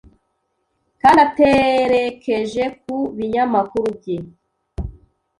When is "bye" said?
3.97-4.17